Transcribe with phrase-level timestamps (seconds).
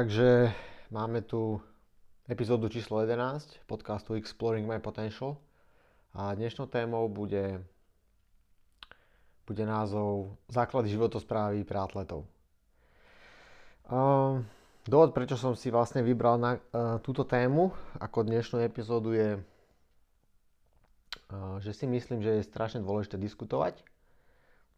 [0.00, 0.48] Takže
[0.88, 1.60] máme tu
[2.24, 5.36] epizódu číslo 11 podcastu Exploring My Potential
[6.16, 7.60] a dnešnou témou bude,
[9.44, 12.24] bude názov Základy životosprávy pre atletov.
[13.92, 14.48] Um,
[14.88, 17.68] dôvod, prečo som si vlastne vybral na uh, túto tému
[18.00, 23.84] ako dnešnú epizódu je, uh, že si myslím, že je strašne dôležité diskutovať,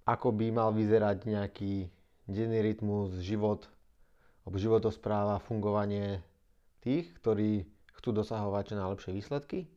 [0.03, 1.87] ako by mal vyzerať nejaký
[2.27, 3.71] denný rytmus, život
[4.51, 6.23] životospráva, fungovanie
[6.83, 7.63] tých, ktorí
[7.99, 9.71] chcú dosahovať čo najlepšie výsledky,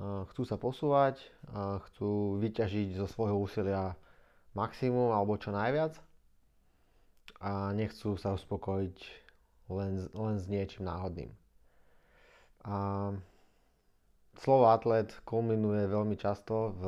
[0.00, 1.18] chcú sa posúvať,
[1.88, 3.96] chcú vyťažiť zo svojho úsilia
[4.54, 5.96] maximum alebo čo najviac
[7.40, 8.96] a nechcú sa uspokojiť
[9.72, 11.32] len, len s niečím náhodným.
[12.68, 12.76] A
[14.36, 16.84] slovo atlet kulminuje veľmi často v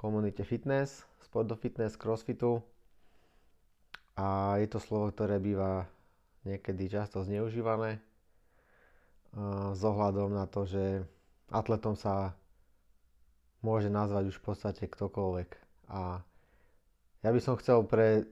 [0.00, 2.64] komunite fitness, sport do fitness, crossfitu,
[4.16, 5.86] a je to slovo, ktoré býva
[6.44, 8.00] niekedy často zneužívané
[9.74, 11.06] s ohľadom na to, že
[11.52, 12.34] atletom sa
[13.60, 15.50] môže nazvať už v podstate ktokoľvek.
[15.92, 16.24] A
[17.20, 18.24] ja by som chcel pre,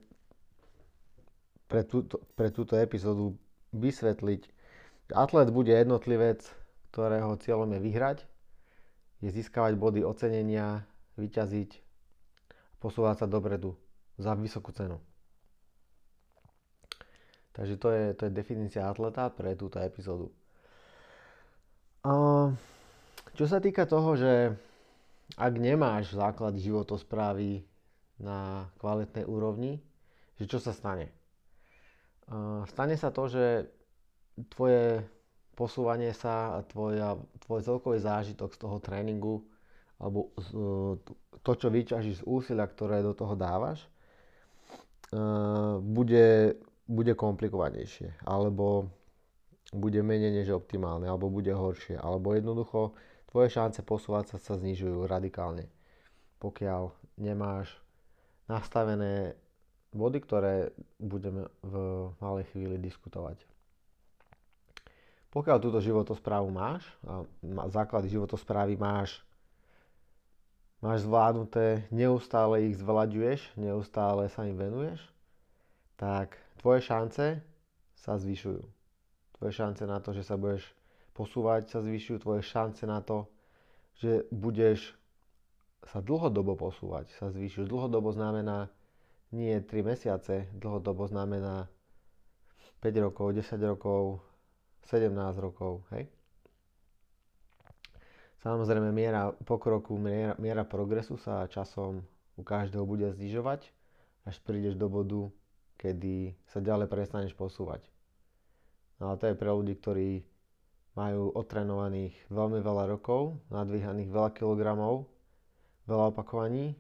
[1.69, 3.37] pre, túto, pre túto epizódu
[3.77, 4.43] vysvetliť,
[5.09, 6.41] že atlet bude jednotlivec,
[6.91, 8.19] ktorého cieľom je vyhrať,
[9.21, 10.89] je získavať body ocenenia,
[11.21, 11.71] vyťaziť,
[12.81, 13.77] posúvať sa dopredu
[14.17, 14.97] za vysokú cenu.
[17.59, 20.31] Takže to je, to je definícia atleta pre túto epizódu.
[23.35, 24.55] Čo sa týka toho, že
[25.35, 27.67] ak nemáš základy životosprávy
[28.23, 29.83] na kvalitnej úrovni,
[30.39, 31.11] že čo sa stane?
[32.71, 33.67] Stane sa to, že
[34.55, 35.03] tvoje
[35.59, 39.43] posúvanie sa a tvoja, tvoj celkový zážitok z toho tréningu
[39.99, 40.31] alebo
[41.43, 43.83] to, čo vyťažíš z úsilia, ktoré do toho dávaš,
[45.83, 46.55] bude
[46.89, 48.89] bude komplikovanejšie, alebo
[49.77, 52.97] bude menej než optimálne, alebo bude horšie, alebo jednoducho
[53.29, 55.69] tvoje šance posúvať sa sa znižujú radikálne,
[56.41, 56.89] pokiaľ
[57.21, 57.77] nemáš
[58.49, 59.37] nastavené
[59.93, 61.75] body, ktoré budeme v
[62.25, 63.45] malej chvíli diskutovať.
[65.29, 67.29] Pokiaľ túto životosprávu máš, a
[67.69, 69.21] základy životosprávy máš,
[70.81, 75.05] máš zvládnuté, neustále ich zvelaďuješ, neustále sa im venuješ,
[76.01, 77.27] tak tvoje šance
[77.95, 78.63] sa zvyšujú.
[79.39, 80.67] Tvoje šance na to, že sa budeš
[81.15, 82.19] posúvať, sa zvyšujú.
[82.19, 83.31] Tvoje šance na to,
[83.99, 84.99] že budeš
[85.87, 87.71] sa dlhodobo posúvať, sa zvyšujú.
[87.71, 88.71] Dlhodobo znamená
[89.31, 91.71] nie 3 mesiace, dlhodobo znamená
[92.81, 94.23] 5 rokov, 10 rokov,
[94.91, 96.09] 17 rokov, hej?
[98.39, 102.07] Samozrejme, miera pokroku, miera, miera progresu sa časom
[102.39, 103.67] u každého bude znižovať,
[104.23, 105.27] až prídeš do bodu,
[105.79, 107.87] kedy sa ďalej prestaneš posúvať.
[108.99, 110.27] No a to je pre ľudí, ktorí
[110.99, 115.07] majú otrenovaných veľmi veľa rokov, nadvíhaných veľa kilogramov,
[115.87, 116.75] veľa opakovaní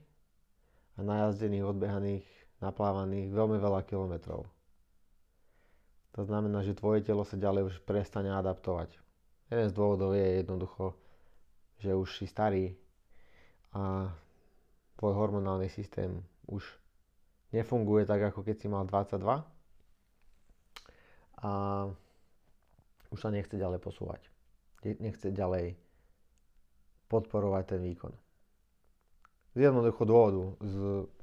[0.99, 2.27] a najazdených, odbehaných,
[2.59, 4.43] naplávaných veľmi veľa kilometrov.
[6.19, 8.91] To znamená, že tvoje telo sa ďalej už prestane adaptovať.
[9.55, 10.99] Jeden z dôvodov je jednoducho,
[11.79, 12.75] že už si starý
[13.71, 14.11] a
[14.99, 16.11] tvoj hormonálny systém
[16.51, 16.67] už
[17.53, 19.25] nefunguje tak, ako keď si mal 22
[21.39, 21.51] a
[23.09, 24.21] už sa nechce ďalej posúvať.
[24.85, 25.75] Nechce ďalej
[27.09, 28.13] podporovať ten výkon.
[29.57, 30.77] Z jednoducho dôvodu, z,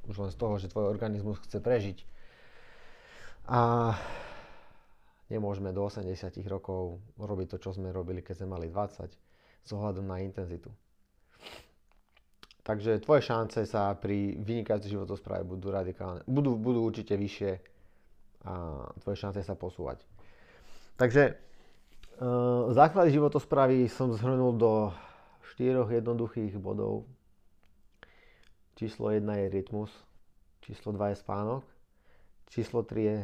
[0.09, 2.03] už len z toho, že tvoj organizmus chce prežiť
[3.45, 3.93] a
[5.29, 6.09] nemôžeme do 80
[6.49, 9.13] rokov robiť to, čo sme robili, keď sme mali 20,
[9.65, 10.73] s ohľadom na intenzitu.
[12.65, 17.61] Takže tvoje šance sa pri vynikajúcej životospráve budú radikálne, budú, budú určite vyššie
[18.41, 18.53] a
[19.05, 20.01] tvoje šance sa posúvať.
[20.97, 21.33] Takže e,
[22.73, 24.89] základy životosprávy som zhrnul do
[25.53, 27.05] štyroch jednoduchých bodov.
[28.73, 29.93] Číslo 1 je rytmus,
[30.65, 31.63] číslo 2 je spánok,
[32.49, 33.17] číslo 3 je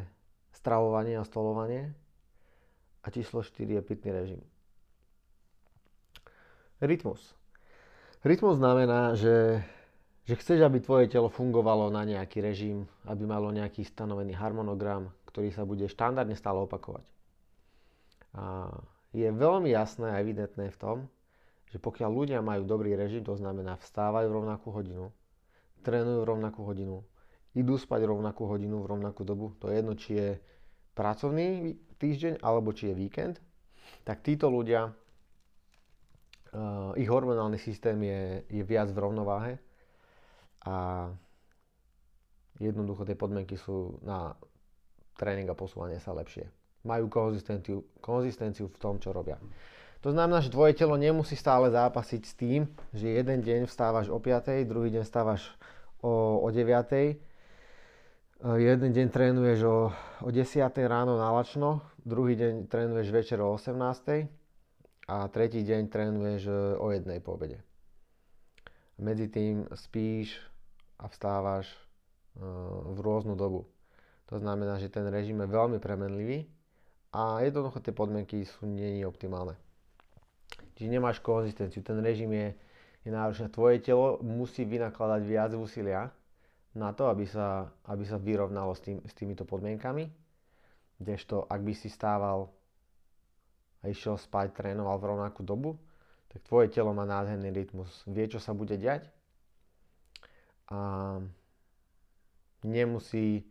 [0.54, 1.98] stravovanie a stolovanie
[3.02, 4.42] a číslo 4 je pitný režim.
[6.78, 7.41] Rytmus.
[8.22, 9.66] Rytmus znamená, že,
[10.30, 15.50] že chceš, aby tvoje telo fungovalo na nejaký režim, aby malo nejaký stanovený harmonogram, ktorý
[15.50, 17.02] sa bude štandardne stále opakovať.
[18.38, 18.70] A
[19.10, 20.98] je veľmi jasné a evidentné v tom,
[21.74, 25.10] že pokiaľ ľudia majú dobrý režim, to znamená vstávajú v rovnakú hodinu,
[25.82, 27.02] trénujú v rovnakú hodinu,
[27.58, 30.30] idú spať rovnakú hodinu v rovnakú dobu, to je jedno, či je
[30.94, 33.36] pracovný týždeň alebo či je víkend,
[34.06, 34.94] tak títo ľudia
[37.02, 39.58] ich hormonálny systém je, je viac v rovnováhe
[40.62, 41.10] a
[42.62, 44.38] jednoducho tie podmienky sú na
[45.18, 46.46] tréning a posúvanie sa lepšie.
[46.82, 49.38] majú konzistenciu, konzistenciu v tom, čo robia.
[50.02, 54.18] To znamená, že tvoje telo nemusí stále zápasiť s tým, že jeden deň vstávaš o
[54.18, 55.46] 5, druhý deň vstávaš
[56.02, 57.22] o, o 9,
[58.58, 59.94] jeden deň trénuješ o,
[60.26, 64.41] o 10 ráno na lačno, druhý deň trénuješ večer o 18
[65.12, 67.60] a tretí deň trénuješ e, o jednej po obede.
[68.96, 70.40] Medzi tým spíš
[70.96, 71.76] a vstávaš e,
[72.96, 73.68] v rôznu dobu.
[74.32, 76.48] To znamená, že ten režim je veľmi premenlivý
[77.12, 79.60] a jednoducho tie podmienky sú nie optimálne.
[80.80, 81.84] Čiže nemáš konzistenciu.
[81.84, 82.56] Ten režim je,
[83.04, 83.52] je náročný.
[83.52, 86.08] Tvoje telo musí vynakladať viac úsilia
[86.72, 90.08] na to, aby sa, aby sa vyrovnalo s, tým, s týmito podmienkami.
[91.04, 92.48] Kdežto, ak by si stával
[93.82, 95.78] a išiel spať, trénoval v rovnakú dobu,
[96.30, 97.92] tak tvoje telo má nádherný rytmus.
[98.08, 99.10] Vie, čo sa bude diať
[100.72, 101.20] a
[102.64, 103.44] nemusí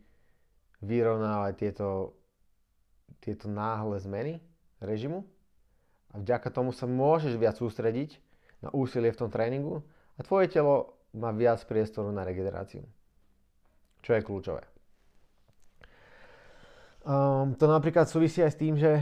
[0.81, 2.17] vyrovnávať tieto,
[3.21, 4.41] tieto náhle zmeny
[4.81, 5.21] režimu,
[6.11, 8.19] a vďaka tomu sa môžeš viac sústrediť
[8.59, 9.79] na úsilie v tom tréningu
[10.19, 12.83] a tvoje telo má viac priestoru na regeneráciu.
[14.03, 14.63] Čo je kľúčové.
[17.01, 19.01] Um, to napríklad súvisí aj s tým, že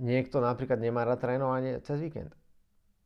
[0.00, 2.34] niekto napríklad nemá rád trénovanie cez víkend.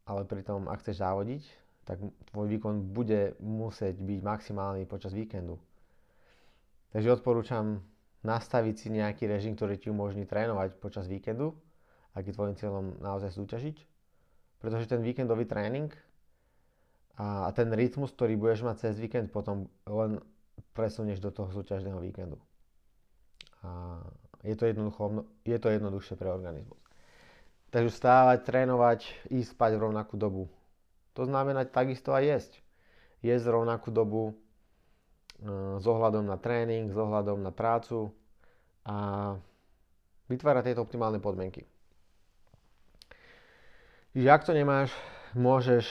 [0.08, 1.42] Ale pritom, ak chceš závodiť,
[1.84, 2.00] tak
[2.32, 5.60] tvoj výkon bude musieť byť maximálny počas víkendu.
[6.92, 7.84] Takže odporúčam
[8.24, 11.52] nastaviť si nejaký režim, ktorý ti umožní trénovať počas víkendu
[12.18, 13.76] ak je tvojim cieľom naozaj súťažiť.
[14.58, 15.94] Pretože ten víkendový tréning
[17.14, 20.18] a, ten rytmus, ktorý budeš mať cez víkend, potom len
[20.74, 22.42] presunieš do toho súťažného víkendu.
[23.62, 24.02] A
[24.42, 26.77] je to, jednoducho, je to jednoduchšie pre organizmus.
[27.68, 30.48] Takže stávať, trénovať, ísť spať v rovnakú dobu.
[31.12, 32.52] To znamená takisto aj jesť.
[33.20, 34.32] Jesť v rovnakú dobu e,
[35.76, 38.08] s ohľadom na tréning, s ohľadom na prácu
[38.88, 38.96] a
[40.32, 41.68] vytvárať tieto optimálne podmienky.
[44.16, 44.88] Čiže ak to nemáš,
[45.36, 45.84] môžeš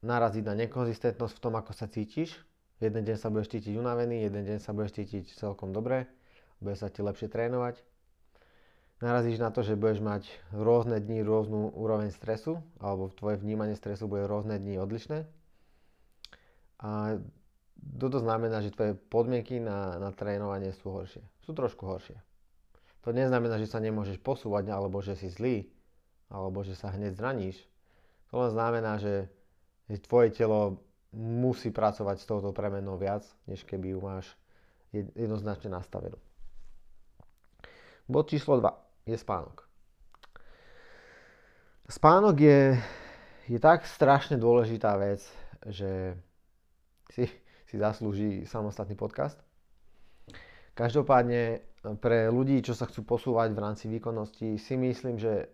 [0.00, 2.32] naraziť na nekonzistentnosť v tom, ako sa cítiš.
[2.80, 6.10] Jeden deň sa budeš cítiť unavený, jeden deň sa budeš cítiť celkom dobre,
[6.58, 7.91] bude sa ti lepšie trénovať.
[9.02, 14.06] Narazíš na to, že budeš mať rôzne dni rôznu úroveň stresu, alebo tvoje vnímanie stresu
[14.06, 15.26] bude rôzne dni odlišné.
[16.86, 17.18] A
[17.98, 21.18] toto znamená, že tvoje podmienky na, na trénovanie sú horšie.
[21.42, 22.14] Sú trošku horšie.
[23.02, 25.66] To neznamená, že sa nemôžeš posúvať, alebo že si zlý,
[26.30, 27.58] alebo že sa hneď zraníš.
[28.30, 29.26] To len znamená, že,
[30.06, 30.78] tvoje telo
[31.10, 34.30] musí pracovať s touto premenou viac, než keby ju máš
[34.94, 36.22] jednoznačne nastavenú.
[38.06, 39.66] Bod číslo 2 je spánok.
[41.90, 42.60] Spánok je,
[43.50, 45.20] je tak strašne dôležitá vec,
[45.66, 46.16] že
[47.10, 47.28] si,
[47.68, 49.36] si zaslúži samostatný podcast.
[50.72, 51.60] Každopádne
[52.00, 55.52] pre ľudí, čo sa chcú posúvať v rámci výkonnosti, si myslím, že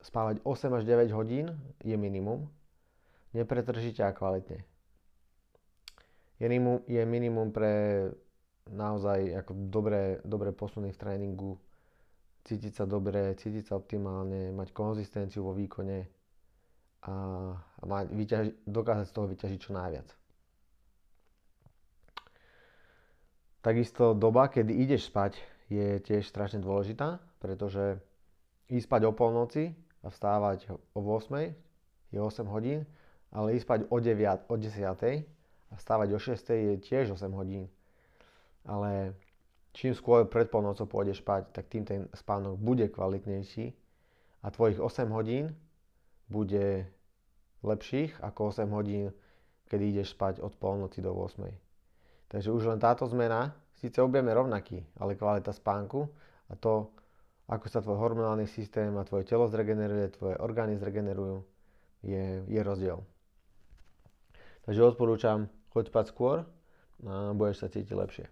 [0.00, 1.52] spávať 8 až 9 hodín
[1.82, 2.48] je minimum.
[3.34, 4.64] Nepretržite a kvalitne.
[6.40, 7.72] Je minimum, je minimum pre
[8.70, 11.60] naozaj ako dobré, dobré posuny v tréningu,
[12.46, 16.06] cítiť sa dobre, cítiť sa optimálne, mať konzistenciu vo výkone
[17.02, 17.14] a,
[17.58, 20.08] a mať, vyťaži, dokázať z toho vyťažiť čo najviac.
[23.66, 27.98] Takisto doba, kedy ideš spať, je tiež strašne dôležitá, pretože
[28.70, 29.74] ísť spať o polnoci
[30.06, 31.50] a vstávať o 8,
[32.14, 32.86] je 8 hodín,
[33.34, 34.86] ale ísť spať o 9, o 10
[35.66, 37.66] a vstávať o 6 je tiež 8 hodín.
[38.62, 39.18] Ale
[39.76, 43.76] čím skôr pred polnocou pôjdeš spať, tak tým ten spánok bude kvalitnejší
[44.40, 45.52] a tvojich 8 hodín
[46.32, 46.88] bude
[47.60, 49.12] lepších ako 8 hodín,
[49.68, 51.44] keď ideš spať od polnoci do 8.
[52.32, 56.08] Takže už len táto zmena, síce objeme rovnaký, ale kvalita spánku
[56.48, 56.88] a to
[57.46, 61.46] ako sa tvoj hormonálny systém a tvoje telo zregeneruje, tvoje orgány zregenerujú,
[62.02, 62.98] je, je rozdiel.
[64.66, 66.36] Takže odporúčam, choď spať skôr
[67.06, 68.26] a budeš sa cítiť lepšie.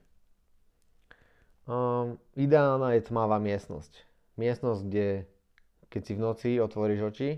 [1.65, 3.93] Um, ideálna je tmavá miestnosť.
[4.37, 5.09] Miestnosť, kde
[5.89, 7.31] keď si v noci otvoríš oči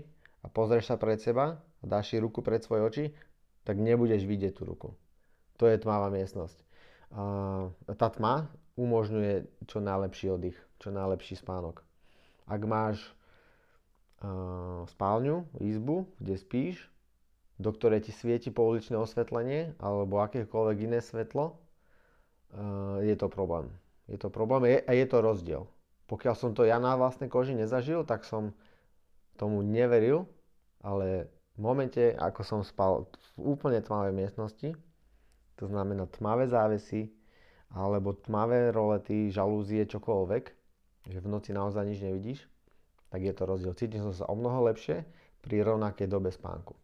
[0.43, 3.05] a pozrieš sa pred seba a dáš si ruku pred svoje oči,
[3.63, 4.89] tak nebudeš vidieť tú ruku.
[5.61, 6.57] To je tmavá miestnosť.
[7.15, 11.85] A tá tma umožňuje čo najlepší oddych, čo najlepší spánok.
[12.47, 12.99] Ak máš
[14.23, 16.75] uh, spálňu, izbu, kde spíš,
[17.57, 23.71] do ktorej ti svieti pouličné osvetlenie alebo akékoľvek iné svetlo, uh, je to problém.
[24.07, 25.67] Je to problém a je to rozdiel.
[26.07, 28.55] Pokiaľ som to ja na vlastnej koži nezažil, tak som
[29.35, 30.23] tomu neveril,
[30.79, 34.69] ale v momente, ako som spal v úplne tmavej miestnosti,
[35.59, 37.11] to znamená tmavé závesy,
[37.75, 40.43] alebo tmavé rolety, žalúzie, čokoľvek,
[41.11, 42.39] že v noci naozaj nič nevidíš,
[43.11, 43.75] tak je to rozdiel.
[43.75, 45.03] Cítim som sa o mnoho lepšie
[45.43, 46.75] pri rovnakej dobe spánku.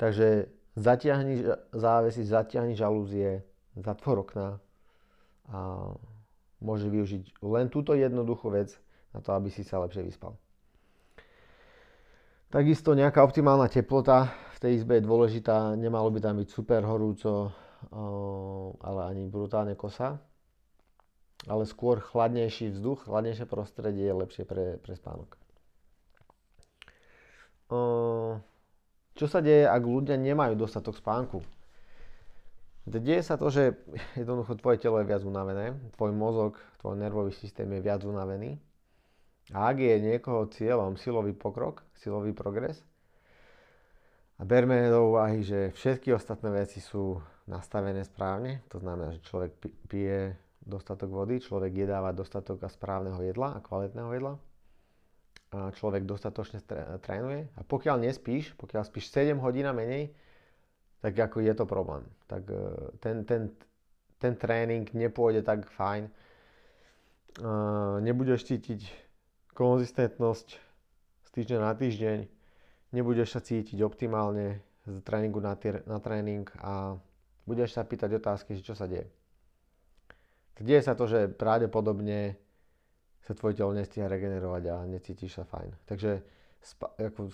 [0.00, 1.44] Takže zatiahni
[1.76, 3.44] závesy, zatiahni žalúzie,
[3.76, 4.58] zatvor okna
[5.50, 5.92] a
[6.64, 8.72] môže využiť len túto jednoduchú vec
[9.12, 10.38] na to, aby si sa lepšie vyspal.
[12.48, 17.50] Takisto nejaká optimálna teplota v tej izbe je dôležitá, nemalo by tam byť super horúco,
[18.78, 20.22] ale ani brutálne kosa.
[21.44, 25.36] Ale skôr chladnejší vzduch, chladnejšie prostredie je lepšie pre, pre spánok.
[29.14, 31.44] Čo sa deje, ak ľudia nemajú dostatok spánku?
[32.84, 33.80] Deje sa to, že
[34.20, 38.60] jednoducho tvoje telo je viac unavené, tvoj mozog, tvoj nervový systém je viac unavený.
[39.52, 42.80] A ak je niekoho cieľom silový pokrok, silový progres,
[44.34, 49.50] a berme do úvahy, že všetky ostatné veci sú nastavené správne, to znamená, že človek
[49.86, 54.34] pije dostatok vody, človek jedáva dostatok a správneho jedla a kvalitného jedla,
[55.54, 56.58] človek dostatočne
[56.98, 60.10] trénuje a pokiaľ nespíš, pokiaľ spíš 7 hodín a menej,
[61.04, 62.00] tak ako je to problém.
[62.24, 62.64] Tak e,
[62.96, 63.52] ten, ten,
[64.16, 66.08] ten tréning nepôjde tak fajn.
[68.00, 68.88] Nebudeš cítiť
[69.58, 70.48] konzistentnosť
[71.26, 72.18] z týždňa na týždeň,
[72.94, 76.94] nebudeš sa cítiť optimálne z tréningu na, tý, na tréning a
[77.42, 79.10] budeš sa pýtať otázky, že čo sa deje.
[80.62, 82.38] Deje sa to, že pravdepodobne
[83.26, 85.74] sa tvoje telo nestíha regenerovať a necítiš sa fajn.
[85.90, 86.22] Takže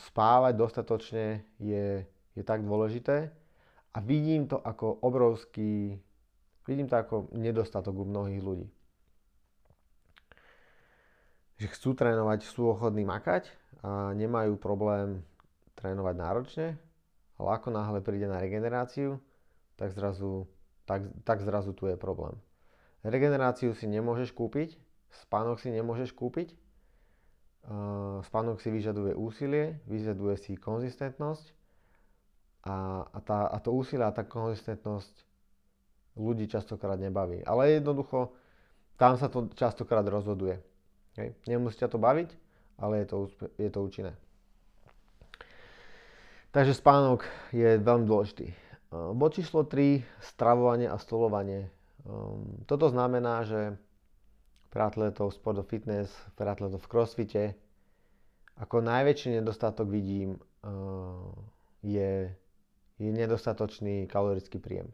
[0.01, 3.31] spávať dostatočne je, je tak dôležité
[3.95, 5.99] a vidím to ako obrovský,
[6.67, 8.69] vidím to ako nedostatok u mnohých ľudí.
[11.59, 13.51] Že chcú trénovať, sú ochotní makať
[13.85, 15.21] a nemajú problém
[15.77, 16.69] trénovať náročne,
[17.37, 19.21] ale ako náhle príde na regeneráciu,
[19.77, 20.49] tak zrazu,
[20.85, 22.37] tak, tak zrazu tu je problém.
[23.01, 24.77] Regeneráciu si nemôžeš kúpiť,
[25.11, 26.55] Spánok si nemôžeš kúpiť.
[28.25, 31.53] Spánok si vyžaduje úsilie, vyžaduje si konzistentnosť
[32.65, 35.15] a, a, tá, a to úsilie a tá konzistentnosť
[36.21, 37.41] ľudí častokrát nebaví.
[37.45, 38.33] Ale jednoducho,
[39.01, 40.61] tam sa to častokrát rozhoduje.
[41.17, 41.33] Hej.
[41.49, 42.29] Nemusí ťa to baviť,
[42.77, 43.17] ale je to,
[43.57, 44.13] je to účinné.
[46.51, 47.25] Takže spánok
[47.55, 48.51] je veľmi dôležitý.
[48.91, 51.71] Bod číslo 3, stravovanie a stolovanie.
[52.03, 53.79] Ehm, toto znamená, že
[54.71, 57.45] pre atletov sport of fitness, pre atletov v crossfite.
[58.59, 61.33] Ako najväčší nedostatok vidím uh,
[61.83, 62.31] je,
[63.01, 64.93] je nedostatočný kalorický príjem.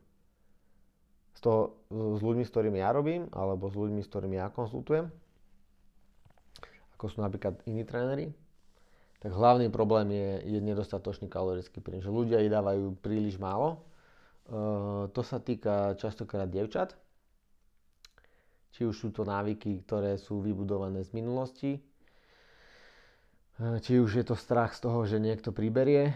[1.34, 5.10] Z toho, s ľuďmi, s ktorými ja robím, alebo s ľuďmi, s ktorými ja konsultujem,
[6.96, 8.32] ako sú napríklad iní tréneri,
[9.20, 12.00] tak hlavný problém je, je nedostatočný kalorický príjem.
[12.06, 13.84] Že ľudia jedávajú príliš málo.
[14.46, 16.94] Uh, to sa týka častokrát dievčat,
[18.72, 21.80] či už sú to návyky, ktoré sú vybudované z minulosti,
[23.56, 26.12] či už je to strach z toho, že niekto priberie,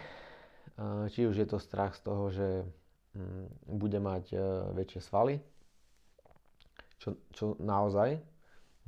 [1.12, 2.64] či už je to strach z toho, že
[3.12, 3.46] mm,
[3.76, 4.36] bude mať e,
[4.72, 5.36] väčšie svaly,
[6.96, 8.20] čo, čo naozaj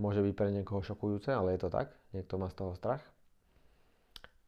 [0.01, 3.03] môže byť pre niekoho šokujúce, ale je to tak, niekto má z toho strach.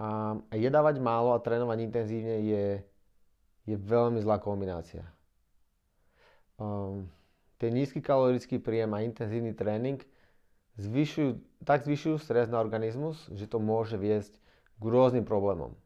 [0.00, 2.64] A jedávať málo a trénovať intenzívne je,
[3.68, 5.06] je veľmi zlá kombinácia.
[6.58, 7.06] Um,
[7.62, 10.02] ten nízky kalorický príjem a intenzívny tréning
[10.80, 14.34] zvyšujú, tak zvyšujú stres na organizmus, že to môže viesť
[14.80, 15.78] k rôznym problémom.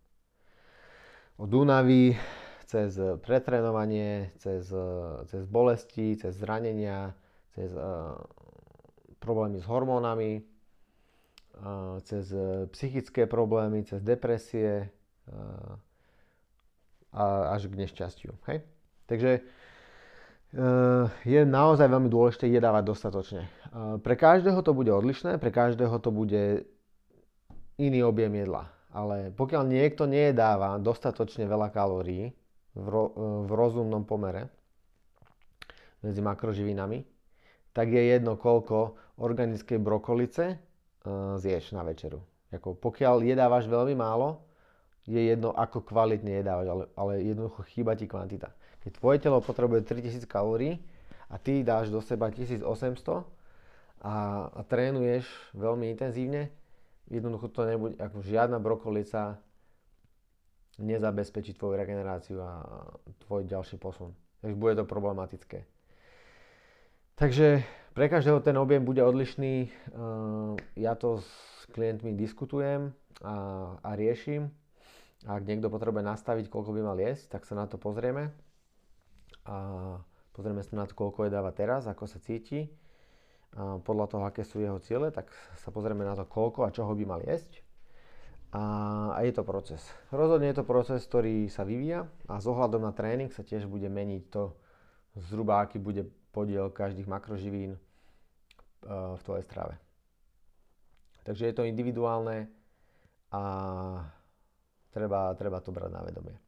[1.38, 2.18] Od únavy,
[2.66, 4.68] cez pretrénovanie, cez,
[5.30, 7.14] cez bolesti, cez zranenia,
[7.54, 8.18] cez uh,
[9.22, 10.42] problémy s hormónami,
[11.62, 12.34] uh, cez
[12.74, 14.90] psychické problémy, cez depresie
[15.30, 15.78] uh,
[17.14, 18.34] a až k nešťastiu.
[18.50, 18.66] Hej?
[19.06, 19.40] Takže
[20.48, 23.42] Eh, je naozaj veľmi dôležité jedávať dostatočne.
[23.44, 26.64] Eh, pre každého to bude odlišné, pre každého to bude
[27.76, 28.72] iný objem jedla.
[28.92, 32.32] Ale pokiaľ niekto nejedáva dostatočne veľa kalórií
[32.72, 34.48] v, ro, eh, v rozumnom pomere
[36.00, 37.02] medzi makroživinami,
[37.74, 40.58] tak je jedno, koľko organickej brokolice
[41.38, 42.20] zješ na večeru.
[42.48, 44.40] Ako pokiaľ jedávaš veľmi málo,
[45.08, 48.52] je jedno, ako kvalitne jedávaš, ale, ale jednoducho chýba ti kvantita.
[48.84, 50.80] Keď tvoje telo potrebuje 3000 kalórií
[51.32, 52.64] a ty dáš do seba 1800
[54.04, 54.14] a,
[54.52, 55.24] a trénuješ
[55.56, 56.52] veľmi intenzívne,
[57.08, 59.40] jednoducho to nebude, ako žiadna brokolica
[60.78, 62.62] nezabezpečí tvoju regeneráciu a
[63.26, 64.14] tvoj ďalší posun.
[64.40, 65.66] Takže bude to problematické.
[67.18, 67.66] Takže
[67.98, 69.74] pre každého ten objem bude odlišný.
[70.78, 73.36] Ja to s klientmi diskutujem a,
[73.82, 74.54] a riešim.
[75.26, 78.30] Ak niekto potrebuje nastaviť, koľko by mal jesť, tak sa na to pozrieme
[79.42, 79.56] a
[80.30, 82.70] pozrieme sa na to, koľko jedáva teraz, ako sa cíti
[83.56, 87.04] podľa toho, aké sú jeho ciele, tak sa pozrieme na to, koľko a čoho by
[87.08, 87.64] mal jesť.
[88.48, 88.62] A,
[89.12, 89.84] a je to proces.
[90.08, 93.92] Rozhodne je to proces, ktorý sa vyvíja a s ohľadom na tréning sa tiež bude
[93.92, 94.56] meniť to,
[95.28, 97.80] zhruba aký bude podiel každých makroživín e,
[98.88, 99.76] v tvojej strave.
[101.28, 102.48] Takže je to individuálne
[103.28, 103.42] a
[104.96, 106.40] treba, treba to brať na vedomie.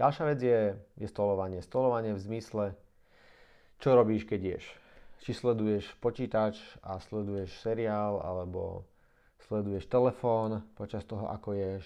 [0.00, 0.60] Ďalšia vec je,
[0.96, 1.60] je stolovanie.
[1.60, 2.72] Stolovanie v zmysle,
[3.76, 4.64] čo robíš, keď ješ.
[5.22, 8.86] Či sleduješ počítač a sleduješ seriál, alebo
[9.48, 11.84] sleduješ telefón počas toho, ako ješ,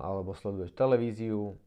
[0.00, 1.58] alebo sleduješ televíziu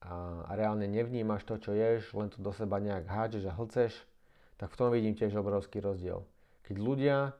[0.00, 3.92] a, reálne nevnímaš to, čo ješ, len to do seba nejak hádžeš a hlceš,
[4.60, 6.24] tak v tom vidím tiež obrovský rozdiel.
[6.68, 7.32] Keď ľudia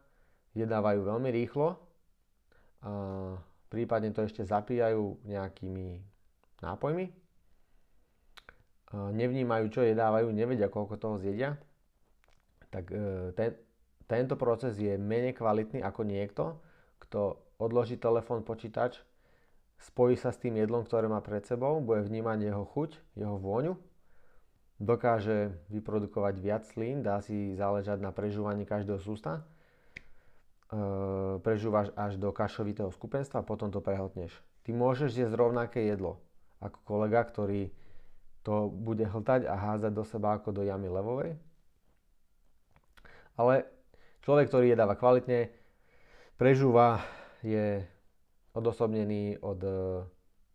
[0.57, 1.77] jedávajú veľmi rýchlo,
[2.81, 3.37] a
[3.69, 6.01] prípadne to ešte zapíjajú nejakými
[6.65, 7.13] nápojmi,
[8.93, 11.61] nevnímajú, čo jedávajú, nevedia, koľko toho zjedia,
[12.71, 13.59] tak e, ten,
[14.07, 16.45] tento proces je menej kvalitný ako niekto,
[17.03, 19.03] kto odloží telefón, počítač,
[19.83, 23.75] spojí sa s tým jedlom, ktoré má pred sebou, bude vnímať jeho chuť, jeho vôňu,
[24.81, 29.43] dokáže vyprodukovať viac slín, dá si záležať na prežúvaní každého sústa, e,
[31.45, 34.33] prežúvaš až do kašovitého skupenstva a potom to prehltneš.
[34.65, 36.21] Ty môžeš jesť rovnaké jedlo
[36.61, 37.73] ako kolega, ktorý
[38.45, 41.37] to bude hltať a házať do seba ako do jamy levovej.
[43.41, 43.65] Ale
[44.21, 45.49] Človek, ktorý jedáva kvalitne,
[46.37, 47.01] prežúva,
[47.41, 47.81] je
[48.53, 50.05] odosobnený od, eh,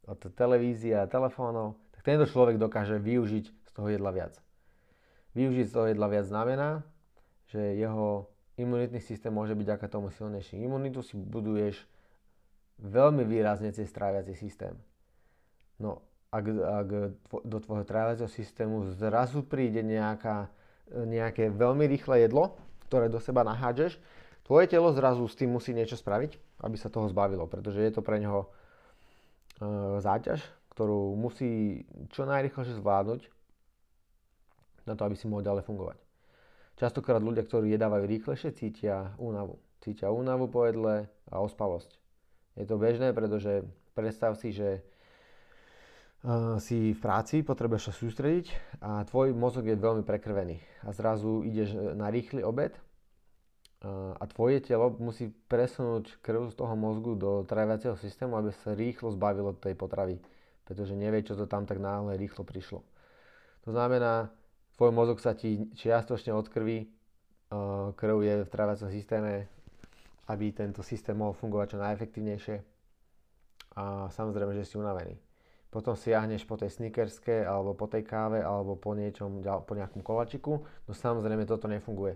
[0.06, 4.38] od televízie a telefónov, tak tento človek dokáže využiť z toho jedla viac.
[5.34, 6.86] Využiť z toho jedla viac znamená,
[7.50, 10.62] že jeho imunitný systém môže byť ako tomu silnejší.
[10.62, 11.82] Imunitu si buduješ
[12.80, 14.78] veľmi výrazne cez tráviaci systém.
[15.82, 16.90] No, ak, ak
[17.44, 20.48] do tvojho tráviaceho systému zrazu príde nejaká,
[20.88, 22.56] nejaké veľmi rýchle jedlo,
[22.88, 23.98] ktoré do seba nahádžeš,
[24.46, 28.06] tvoje telo zrazu s tým musí niečo spraviť, aby sa toho zbavilo, pretože je to
[28.06, 28.48] pre neho e,
[30.00, 30.42] záťaž,
[30.76, 33.22] ktorú musí čo najrychlejšie zvládnuť
[34.86, 35.98] na to, aby si mohol ďalej fungovať.
[36.76, 39.58] Častokrát ľudia, ktorí jedávajú rýchlejšie, cítia únavu.
[39.80, 41.96] Cítia únavu po jedle a ospalosť.
[42.60, 43.64] Je to bežné, pretože
[43.96, 44.84] predstav si, že
[46.58, 48.48] si v práci, potrebuješ sa sústrediť
[48.82, 52.74] a tvoj mozog je veľmi prekrvený a zrazu ideš na rýchly obed
[53.86, 59.14] a tvoje telo musí presunúť krv z toho mozgu do tráviaceho systému, aby sa rýchlo
[59.14, 60.18] zbavilo tej potravy,
[60.66, 62.82] pretože nevie, čo to tam tak náhle rýchlo prišlo.
[63.66, 64.34] To znamená,
[64.82, 66.90] tvoj mozog sa ti čiastočne odkrví,
[67.94, 69.46] krv je v tráviacom systéme,
[70.34, 72.56] aby tento systém mohol fungovať čo najefektívnejšie
[73.78, 75.14] a samozrejme, že si unavený.
[75.76, 80.64] Potom siahneš po tej snickerske alebo po tej káve alebo po niečom, po nejakom kolačiku,
[80.64, 82.16] no samozrejme toto nefunguje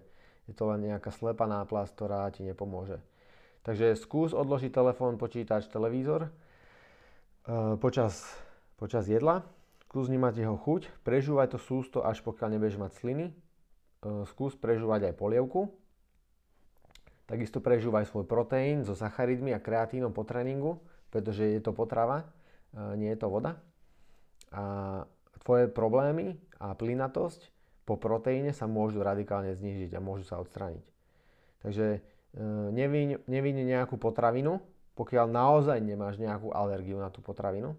[0.49, 2.97] je to len nejaká slepá náplasť, ktorá ti nepomôže.
[3.61, 6.29] Takže skús odložiť telefón, počítač, televízor e,
[7.77, 8.25] počas,
[8.81, 9.45] počas jedla.
[9.85, 13.25] Skús vnímať jeho chuť, prežúvaj to sústo, až pokiaľ nebudeš mať sliny.
[13.29, 13.33] E,
[14.25, 15.69] skús prežúvať aj polievku.
[17.29, 20.81] Takisto prežúvaj svoj proteín so sacharidmi a kreatínom po tréningu,
[21.13, 22.25] pretože je to potrava,
[22.73, 23.57] nie je to voda.
[24.53, 25.05] A
[25.41, 27.49] tvoje problémy a plynatosť
[27.89, 30.85] po proteíne sa môžu radikálne znižiť a môžu sa odstrániť.
[31.65, 31.99] Takže e,
[32.69, 34.61] neviň, neviň nejakú potravinu,
[34.93, 37.73] pokiaľ naozaj nemáš nejakú alergiu na tú potravinu.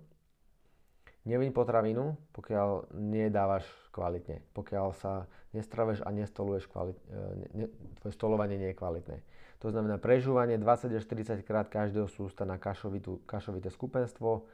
[1.29, 7.07] Neviň potravinu, pokiaľ nedávaš kvalitne, pokiaľ sa nestraveš a nestoluješ kvalitne,
[7.55, 7.67] ne,
[8.01, 9.17] tvoje stolovanie nie je kvalitné.
[9.61, 14.49] To znamená prežúvanie 20 až 40 krát každého sústa na kašovitú, kašovité skupenstvo,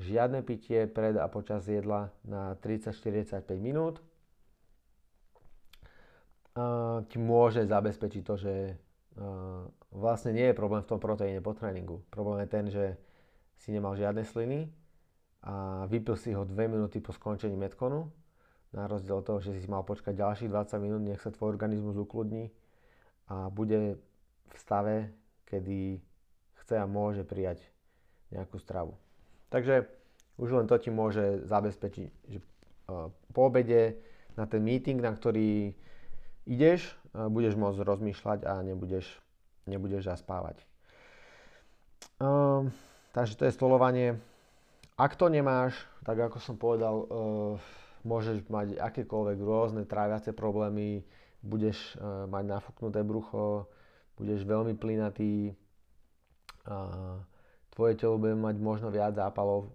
[0.00, 4.00] žiadne pitie pred a počas jedla na 30-45 minút,
[7.08, 8.54] ti môže zabezpečiť to, že
[9.92, 12.00] vlastne nie je problém v tom proteíne po tréningu.
[12.08, 12.84] Problém je ten, že
[13.60, 14.68] si nemal žiadne sliny
[15.44, 18.08] a vypil si ho 2 minúty po skončení metkonu,
[18.72, 21.92] na rozdiel od toho, že si mal počkať ďalších 20 minút, nech sa tvoj organizmus
[22.00, 22.48] ukludní
[23.28, 24.00] a bude
[24.48, 25.12] v stave,
[25.44, 26.00] kedy
[26.64, 27.60] chce a môže prijať
[28.32, 28.96] nejakú stravu.
[29.52, 29.84] Takže
[30.40, 32.40] už len to ti môže zabezpečiť, že
[33.36, 34.00] po obede
[34.32, 35.76] na ten meeting, na ktorý
[36.48, 39.04] ideš, budeš môcť rozmýšľať a nebudeš,
[39.68, 40.56] nebudeš zaspávať.
[42.16, 42.72] Um,
[43.12, 44.16] takže to je stolovanie.
[44.96, 47.06] Ak to nemáš, tak ako som povedal, uh,
[48.06, 51.04] môžeš mať akékoľvek rôzne tráviace problémy,
[51.44, 53.68] budeš uh, mať nafúknuté brucho,
[54.16, 55.52] budeš veľmi plynatý,
[56.68, 57.18] uh,
[57.72, 59.72] tvoje telo bude mať možno viac zápalov,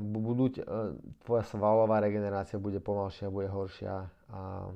[0.00, 4.72] budú, uh, tvoja svalová regenerácia bude pomalšia, bude horšia a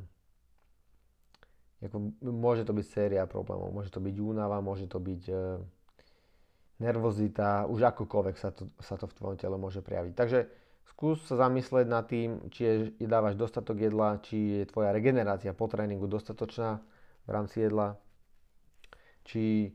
[1.80, 5.36] ako, môže to byť séria problémov, môže to byť únava, môže to byť e,
[6.84, 10.12] nervozita, už akokoľvek sa to, sa to v tvojom tele môže prejaviť.
[10.12, 10.38] Takže
[10.92, 12.72] skús sa zamyslieť nad tým, či je,
[13.08, 16.84] dávaš dostatok jedla, či je tvoja regenerácia po tréningu dostatočná
[17.24, 17.96] v rámci jedla,
[19.24, 19.72] či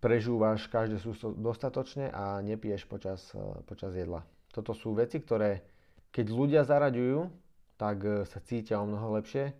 [0.00, 4.24] prežúvaš každé sústo dostatočne a nepiješ počas, e, počas jedla.
[4.50, 5.62] Toto sú veci, ktoré
[6.10, 7.28] keď ľudia zaraďujú,
[7.76, 9.52] tak e, sa cítia o mnoho lepšie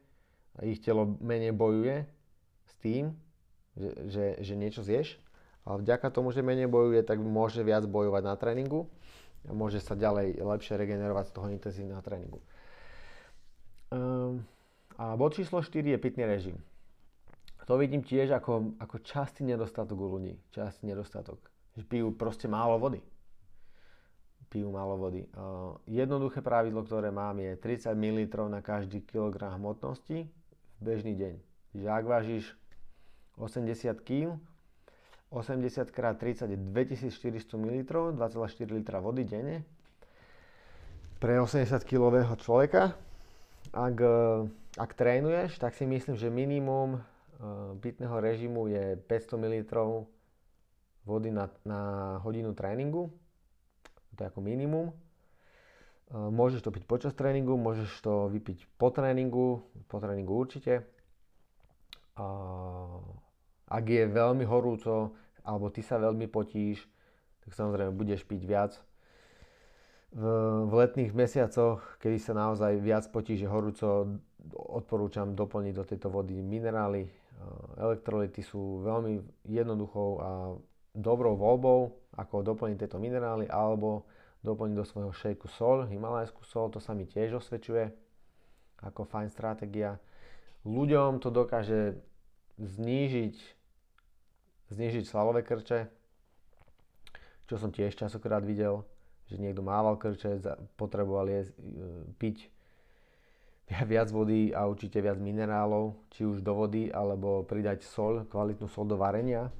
[0.64, 2.08] ich telo menej bojuje
[2.64, 3.12] s tým,
[3.76, 5.20] že, že, že niečo zješ.
[5.66, 8.86] A vďaka tomu, že menej bojuje, tak môže viac bojovať na tréningu
[9.44, 12.38] a môže sa ďalej lepšie regenerovať z toho intenzívneho tréningu.
[13.90, 14.46] Um,
[14.94, 16.56] a bod číslo 4 je pitný režim.
[17.66, 20.38] To vidím tiež ako, ako častý nedostatok u ľudí.
[20.54, 21.42] Častý nedostatok.
[21.74, 23.02] Že pijú proste málo vody
[24.56, 25.26] pijú málo vody.
[25.84, 31.34] Jednoduché pravidlo, ktoré mám je 30 ml na každý kilogram hmotnosti v bežný deň.
[31.74, 32.44] Čiže ak vážiš
[33.36, 34.38] 80 kg,
[35.28, 37.84] 80 x 30 je 2400 ml,
[38.16, 39.66] 2,4 litra vody denne.
[41.18, 42.94] Pre 80 kg človeka,
[43.74, 43.98] ak,
[44.78, 47.02] ak trénuješ, tak si myslím, že minimum
[47.84, 49.62] pitného režimu je 500 ml
[51.04, 51.80] vody na, na
[52.24, 53.12] hodinu tréningu
[54.16, 54.96] to je ako minimum.
[56.10, 59.60] Môžeš to piť počas tréningu, môžeš to vypiť po tréningu,
[59.92, 60.88] po tréningu určite.
[63.66, 65.12] Ak je veľmi horúco,
[65.44, 66.88] alebo ty sa veľmi potíš,
[67.44, 68.72] tak samozrejme budeš piť viac.
[70.16, 74.16] V, letných mesiacoch, kedy sa naozaj viac potíš, horúco,
[74.54, 77.10] odporúčam doplniť do tejto vody minerály.
[77.76, 80.30] Elektrolyty sú veľmi jednoduchou a
[80.96, 84.08] dobrou voľbou, ako doplniť tieto minerály, alebo
[84.40, 87.92] doplniť do svojho šejku sol, himalajskú sol, to sa mi tiež osvedčuje
[88.80, 90.00] ako fajn stratégia.
[90.64, 92.00] Ľuďom to dokáže
[92.58, 93.36] znížiť,
[94.72, 95.88] znížiť svalové krče,
[97.46, 98.82] čo som tiež časokrát videl,
[99.30, 100.42] že niekto mával krče,
[100.74, 101.62] potreboval jesť, e,
[102.18, 102.36] piť
[103.92, 108.86] viac vody a určite viac minerálov, či už do vody, alebo pridať sol, kvalitnú sol
[108.86, 109.50] do varenia,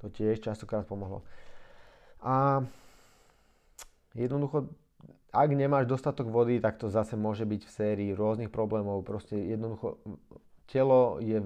[0.00, 1.24] to tiež častokrát pomohlo.
[2.24, 2.64] A
[4.16, 4.72] jednoducho,
[5.32, 9.04] ak nemáš dostatok vody, tak to zase môže byť v sérii rôznych problémov.
[9.04, 10.00] Proste jednoducho,
[10.68, 11.44] telo je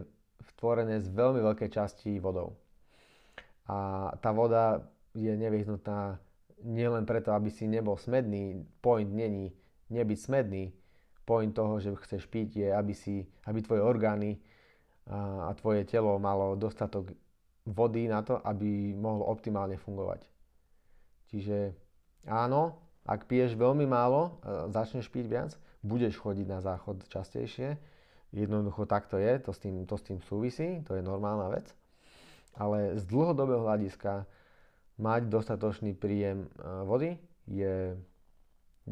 [0.61, 2.61] tvorené z veľmi veľkej časti vodou.
[3.65, 4.85] A tá voda
[5.17, 6.21] je nevyhnutná
[6.61, 8.61] nielen preto, aby si nebol smedný.
[8.85, 9.57] Point není
[9.89, 10.77] nebyť smedný.
[11.31, 14.43] Point toho, že chceš piť, je, aby, si, aby tvoje orgány
[15.07, 17.15] a, a tvoje telo malo dostatok
[17.71, 20.27] vody na to, aby mohol optimálne fungovať.
[21.31, 21.71] Čiže
[22.27, 24.43] áno, ak piješ veľmi málo,
[24.75, 25.51] začneš piť viac,
[25.87, 27.79] budeš chodiť na záchod častejšie.
[28.35, 31.71] Jednoducho takto je, to s tým, to s tým súvisí, to je normálna vec.
[32.59, 34.27] Ale z dlhodobého hľadiska
[34.99, 36.51] mať dostatočný príjem
[36.85, 37.17] vody
[37.47, 37.95] je,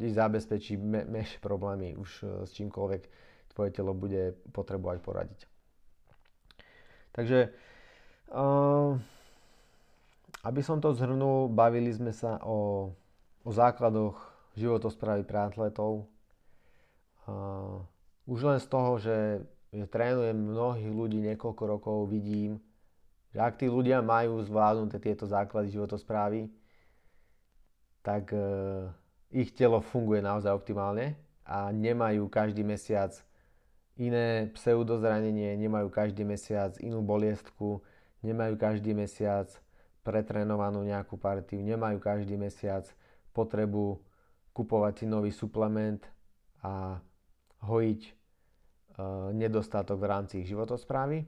[0.06, 1.02] zabezpečí me,
[1.42, 3.02] problémy už e, s čímkoľvek
[3.50, 5.40] tvoje telo bude potrebovať poradiť.
[7.10, 7.38] Takže
[8.28, 9.00] Ehm,
[10.44, 12.92] aby som to zhrnul, bavili sme sa o,
[13.44, 14.20] o základoch
[14.54, 16.08] životosprávy pre atletov.
[17.28, 17.84] Uh,
[18.24, 22.56] už len z toho, že, že trénujem mnohých ľudí niekoľko rokov, vidím,
[23.36, 26.48] že ak tí ľudia majú zvládnuté tieto základy životosprávy,
[28.00, 28.88] tak uh,
[29.28, 33.12] ich telo funguje naozaj optimálne a nemajú každý mesiac
[33.98, 37.82] iné pseudozranenie, nemajú každý mesiac inú boliestku,
[38.22, 39.50] nemajú každý mesiac
[40.06, 42.86] pretrenovanú nejakú partiu, nemajú každý mesiac
[43.36, 44.00] potrebu
[44.56, 46.00] kupovať si nový suplement
[46.64, 47.02] a
[47.62, 48.12] hojiť e,
[49.34, 51.26] nedostatok v rámci ich životosprávy.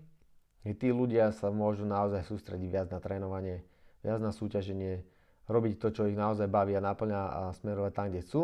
[0.60, 3.64] Tí ľudia sa môžu naozaj sústrediť viac na trénovanie,
[4.04, 5.02] viac na súťaženie,
[5.50, 8.42] robiť to, čo ich naozaj baví a naplňa a smerovať tam, kde chcú.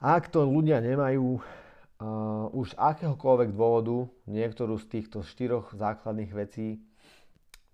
[0.00, 6.80] Ak to ľudia nemajú, uh, už z akéhokoľvek dôvodu niektorú z týchto štyroch základných vecí,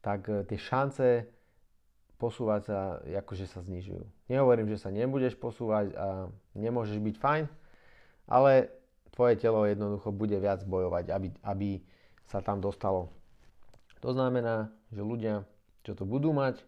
[0.02, 1.30] tak uh, tie šance
[2.18, 4.32] posúvať sa akože sa znižujú.
[4.32, 7.44] Nehovorím, že sa nebudeš posúvať a nemôžeš byť fajn,
[8.30, 8.72] ale
[9.12, 11.70] tvoje telo jednoducho bude viac bojovať, aby, aby
[12.24, 13.12] sa tam dostalo.
[14.00, 15.44] To znamená, že ľudia,
[15.84, 16.64] čo to budú mať,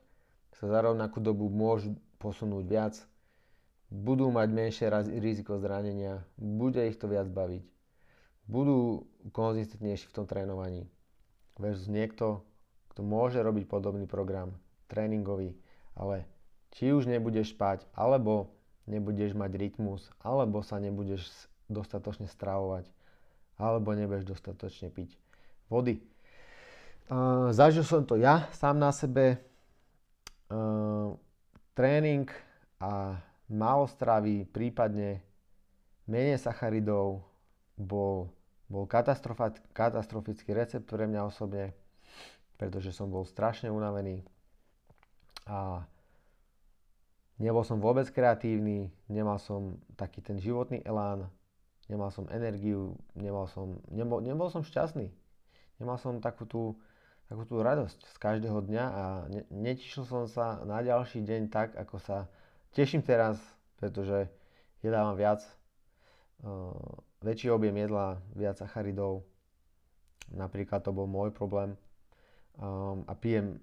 [0.56, 2.94] sa za rovnakú dobu môžu posunúť viac
[3.90, 4.86] budú mať menšie
[5.22, 7.62] riziko zranenia, bude ich to viac baviť,
[8.50, 10.90] budú konzistentnejší v tom trénovaní.
[11.56, 12.42] Versus niekto,
[12.92, 14.58] kto môže robiť podobný program,
[14.90, 15.56] tréningový,
[15.96, 16.26] ale
[16.74, 18.52] či už nebudeš spať, alebo
[18.90, 21.24] nebudeš mať rytmus, alebo sa nebudeš
[21.70, 22.90] dostatočne stravovať,
[23.56, 25.16] alebo nebudeš dostatočne piť
[25.72, 26.02] vody.
[27.06, 29.38] Uh, zažil som to ja sám na sebe.
[30.46, 31.18] Uh,
[31.74, 32.30] tréning
[32.78, 33.18] a
[33.50, 35.22] málo stravy, prípadne
[36.06, 37.26] menej sacharidov
[37.74, 38.30] bol,
[38.70, 38.86] bol
[39.74, 41.74] katastrofický recept pre mňa osobne,
[42.56, 44.22] pretože som bol strašne unavený
[45.46, 45.82] a
[47.38, 51.30] nebol som vôbec kreatívny, nemal som taký ten životný elán,
[51.86, 55.10] nemal som energiu, nemal som, nebol, nebol som šťastný.
[55.76, 56.62] Nemal som takú tú,
[57.26, 61.74] takú tú radosť z každého dňa a ne, netišil som sa na ďalší deň tak,
[61.74, 62.30] ako sa
[62.70, 63.38] teším teraz,
[63.76, 64.30] pretože
[64.82, 65.42] jedávam viac,
[67.24, 69.26] väčší objem jedla, viac sacharidov.
[70.30, 71.74] Napríklad to bol môj problém.
[73.06, 73.58] A pijem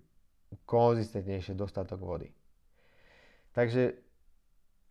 [0.66, 2.30] konzistentnejšie dostatok vody.
[3.54, 3.98] Takže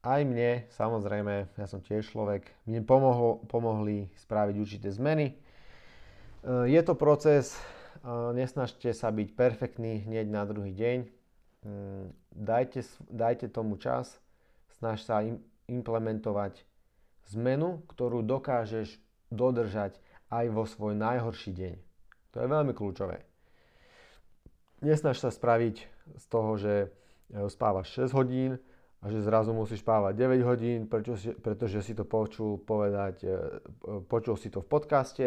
[0.02, 5.30] aj mne, samozrejme, ja som tiež človek, mne pomohlo, pomohli spraviť určité zmeny.
[5.30, 5.34] E,
[6.66, 7.54] je to proces,
[8.34, 10.98] nesnažte sa byť perfektný hneď na druhý deň.
[11.62, 14.18] Mm, dajte, dajte tomu čas,
[14.78, 15.22] snaž sa
[15.70, 16.66] implementovať
[17.38, 18.98] zmenu, ktorú dokážeš
[19.30, 20.02] dodržať
[20.34, 21.74] aj vo svoj najhorší deň.
[22.34, 23.32] To je veľmi kľúčové
[24.82, 25.76] nesnaž sa spraviť
[26.18, 26.74] z toho, že
[27.30, 28.52] e, spávaš 6 hodín
[29.00, 33.30] a že zrazu musíš spávať 9 hodín, prečo si, pretože si to počul povedať, e,
[34.10, 35.26] počul si to v podcaste.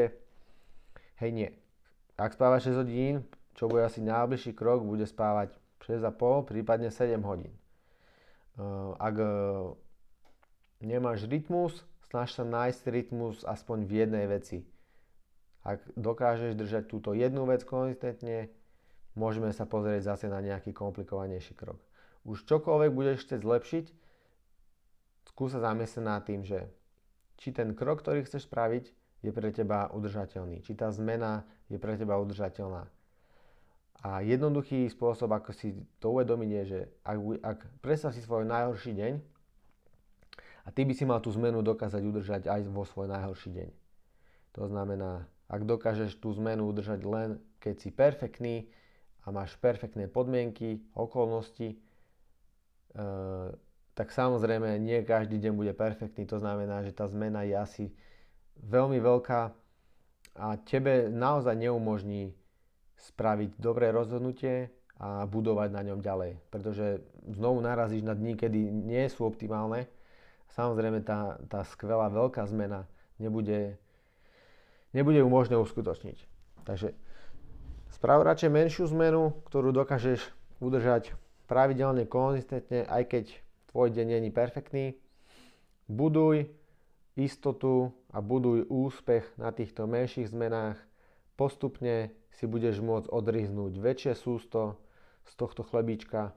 [1.23, 1.49] Hej, nie.
[2.15, 3.27] Ak spávaš 6 hodín,
[3.59, 5.51] čo bude asi najbližší krok, bude spávať
[5.83, 7.51] 6,5, prípadne 7 hodín.
[7.51, 7.59] E,
[8.95, 9.15] ak
[10.79, 14.63] nemáš rytmus, snaž sa nájsť rytmus aspoň v jednej veci.
[15.65, 18.53] Ak dokážeš držať túto jednu vec konzistentne,
[19.17, 21.81] môžeme sa pozrieť zase na nejaký komplikovanejší krok.
[22.23, 23.85] Už čokoľvek budeš chcieť zlepšiť,
[25.33, 26.69] skúsa zamyslieť nad tým, že
[27.41, 28.93] či ten krok, ktorý chceš spraviť,
[29.25, 30.61] je pre teba udržateľný.
[30.61, 32.85] Či tá zmena je pre teba udržateľná.
[34.05, 38.93] A jednoduchý spôsob, ako si to uvedomiť, je, že ak, ak predstav si svoj najhorší
[38.93, 39.13] deň
[40.65, 43.69] a ty by si mal tú zmenu dokázať udržať aj vo svoj najhorší deň.
[44.61, 48.69] To znamená, ak dokážeš tú zmenu udržať len keď si perfektný,
[49.25, 51.77] a máš perfektné podmienky, okolnosti, e,
[53.97, 56.29] tak samozrejme nie každý deň bude perfektný.
[56.29, 57.85] To znamená, že tá zmena je asi
[58.63, 59.41] veľmi veľká
[60.35, 62.35] a tebe naozaj neumožní
[62.99, 66.39] spraviť dobré rozhodnutie a budovať na ňom ďalej.
[66.51, 69.87] Pretože znovu narazíš na dní, kedy nie sú optimálne.
[70.55, 72.87] Samozrejme tá, tá skvelá veľká zmena
[73.19, 73.75] nebude,
[74.95, 76.17] nebude ju možné uskutočniť.
[76.63, 76.95] Takže
[77.95, 80.19] Sprav radšej menšiu zmenu, ktorú dokážeš
[80.59, 81.15] udržať
[81.47, 83.25] pravidelne, konzistentne, aj keď
[83.71, 84.99] tvoj deň není perfektný.
[85.87, 86.51] Buduj
[87.15, 90.79] istotu a buduj úspech na týchto menších zmenách.
[91.35, 94.79] Postupne si budeš môcť odriznúť väčšie sústo
[95.27, 96.35] z tohto chlebíčka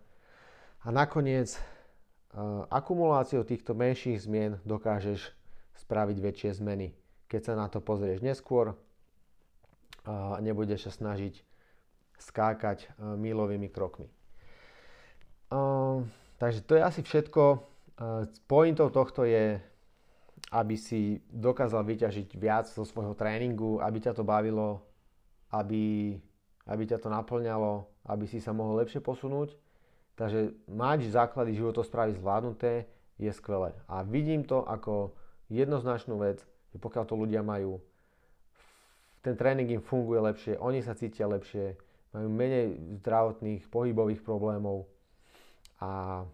[0.83, 1.59] a nakoniec
[2.71, 5.35] akumuláciou týchto menších zmien dokážeš
[5.79, 6.95] spraviť väčšie zmeny.
[7.29, 8.79] Keď sa na to pozrieš neskôr
[10.09, 11.45] a nebudeš sa snažiť
[12.19, 14.11] skákať e, mílovými krokmi.
[16.39, 17.43] Takže to je asi všetko.
[17.45, 17.59] E,
[18.49, 19.61] pointou tohto je,
[20.49, 24.81] aby si dokázal vyťažiť viac zo svojho tréningu, aby ťa to bavilo,
[25.53, 26.17] aby,
[26.65, 29.53] aby ťa to naplňalo, aby si sa mohol lepšie posunúť.
[30.17, 32.89] Takže mať základy životosprávy zvládnuté
[33.21, 33.77] je skvelé.
[33.87, 35.15] A vidím to ako
[35.53, 37.79] jednoznačnú vec, že pokiaľ to ľudia majú,
[39.23, 41.77] ten tréning im funguje lepšie, oni sa cítia lepšie,
[42.17, 44.89] majú menej zdravotných pohybových problémov
[45.83, 46.25] a,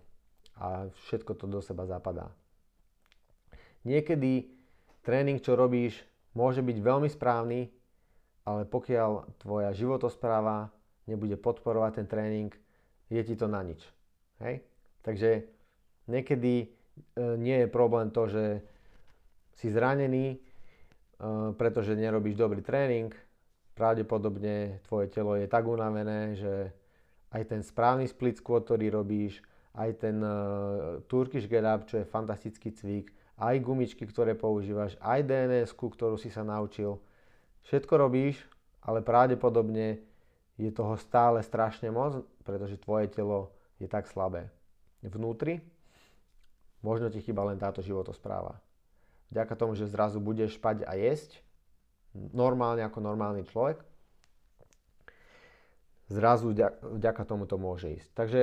[0.55, 0.67] a
[1.09, 2.31] všetko to do seba zapadá.
[3.85, 4.49] Niekedy
[5.05, 6.01] tréning, čo robíš,
[6.33, 7.69] môže byť veľmi správny,
[8.45, 10.73] ale pokiaľ tvoja životospráva
[11.09, 12.51] nebude podporovať ten tréning,
[13.13, 13.85] je ti to na nič.
[14.41, 14.65] Hej?
[15.05, 15.45] Takže
[16.09, 16.67] niekedy e,
[17.37, 18.65] nie je problém to, že
[19.55, 20.39] si zranený, e,
[21.57, 23.13] pretože nerobíš dobrý tréning,
[23.75, 26.73] pravdepodobne tvoje telo je tak unavené, že
[27.35, 29.43] aj ten správny split squat, ktorý robíš,
[29.75, 35.27] aj ten uh, Turkish get up, čo je fantastický cvik, aj gumičky, ktoré používaš, aj
[35.27, 37.03] dns ktorú si sa naučil.
[37.67, 38.39] Všetko robíš,
[38.85, 39.99] ale pravdepodobne
[40.55, 43.51] je toho stále strašne moc, pretože tvoje telo
[43.83, 44.53] je tak slabé.
[45.03, 45.61] Vnútri
[46.85, 48.61] možno ti chyba len táto životospráva.
[49.33, 51.43] Vďaka tomu, že zrazu budeš spať a jesť,
[52.15, 53.83] normálne ako normálny človek,
[56.07, 58.09] zrazu vďaka tomu to môže ísť.
[58.15, 58.41] Takže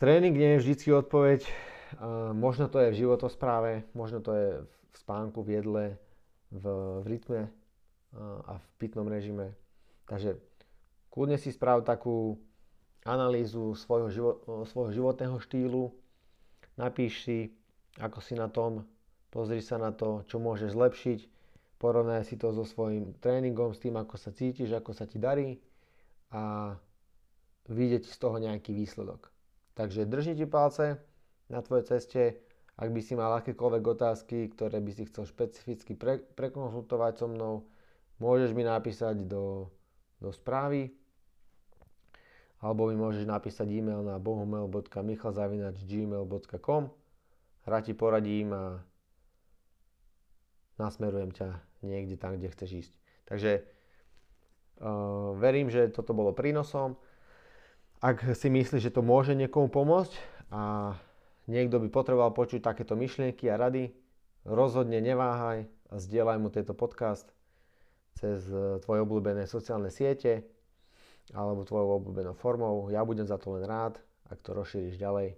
[0.00, 1.44] tréning nie je vždy odpoveď,
[2.36, 5.84] možno to je v životospráve, možno to je v spánku, v jedle,
[6.50, 6.64] v,
[7.02, 7.40] v rytme
[8.46, 9.54] a v pitnom režime.
[10.06, 10.38] Takže
[11.10, 12.38] kľudne si sprav takú
[13.06, 15.94] analýzu svojho, život, svojho životného štýlu,
[16.76, 17.38] napíš si,
[17.98, 18.84] ako si na tom,
[19.30, 21.18] pozri sa na to, čo môžeš zlepšiť,
[21.80, 25.56] porovnaj si to so svojím tréningom, s tým, ako sa cítiš, ako sa ti darí
[26.34, 26.74] a
[27.70, 29.32] vyjde ti z toho nejaký výsledok.
[29.78, 31.00] Takže držím ti palce
[31.50, 32.38] na tvojej ceste,
[32.80, 37.54] ak by si mal akékoľvek otázky, ktoré by si chcel špecificky pre, prekonzultovať so mnou,
[38.22, 39.68] môžeš mi napísať do,
[40.22, 40.94] do správy
[42.60, 46.82] alebo mi môžeš napísať e-mail na bohumel.michalzavinač.gmail.com
[47.60, 48.84] Rád ti poradím a
[50.76, 52.92] nasmerujem ťa niekde tam, kde chceš ísť.
[53.28, 53.64] Takže uh,
[55.36, 56.96] verím, že toto bolo prínosom.
[58.00, 60.16] Ak si myslíš, že to môže niekomu pomôcť
[60.52, 60.96] a
[61.50, 63.90] niekto by potreboval počuť takéto myšlienky a rady,
[64.46, 67.26] rozhodne neváhaj a zdieľaj mu tento podcast
[68.14, 70.46] cez e, tvoje obľúbené sociálne siete
[71.34, 72.90] alebo tvojou obľúbenou formou.
[72.90, 73.98] Ja budem za to len rád,
[74.30, 75.34] ak to rozšíriš ďalej.
[75.34, 75.36] E,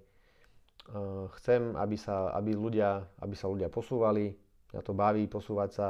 [1.41, 4.37] chcem, aby sa, aby ľudia, aby sa ľudia posúvali,
[4.73, 5.89] mňa to baví posúvať sa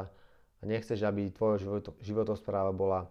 [0.58, 1.58] a nechceš, aby tvoja
[1.98, 3.10] životospráva bola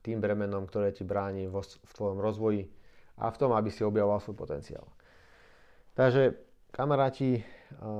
[0.00, 2.72] tým bremenom, ktoré ti bráni vo, v tvojom rozvoji
[3.20, 4.88] a v tom, aby si objavoval svoj potenciál.
[5.94, 6.34] Takže
[6.70, 7.44] kamaráti,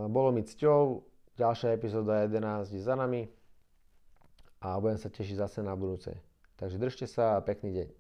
[0.09, 1.05] bolo mi cťou,
[1.37, 3.29] ďalšia epizóda 11 je za nami
[4.61, 6.13] a budem sa tešiť zase na budúce.
[6.57, 8.00] Takže držte sa a pekný deň.